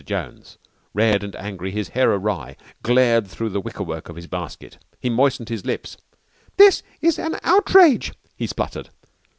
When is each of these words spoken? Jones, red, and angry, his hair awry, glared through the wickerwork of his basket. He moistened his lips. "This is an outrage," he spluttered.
Jones, 0.03 0.57
red, 0.95 1.23
and 1.23 1.35
angry, 1.35 1.69
his 1.69 1.89
hair 1.89 2.11
awry, 2.11 2.55
glared 2.81 3.27
through 3.27 3.49
the 3.49 3.61
wickerwork 3.61 4.09
of 4.09 4.15
his 4.15 4.25
basket. 4.25 4.83
He 4.99 5.11
moistened 5.11 5.49
his 5.49 5.63
lips. 5.63 5.95
"This 6.57 6.81
is 7.01 7.19
an 7.19 7.37
outrage," 7.43 8.11
he 8.35 8.47
spluttered. 8.47 8.89